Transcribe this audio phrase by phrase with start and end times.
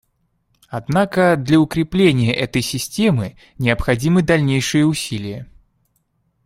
[0.67, 5.45] Однако для укрепления этой системы необходимы дальнейшие усилия.